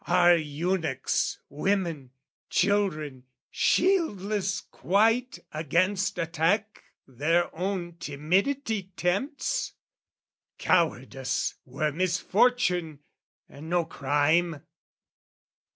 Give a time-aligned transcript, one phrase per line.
[0.07, 2.09] Are eunuchs, women,
[2.49, 9.73] children, shieldless quite Against attack their own timidity tempts?
[10.57, 13.01] Cowardice were misfortune
[13.47, 14.63] and no crime!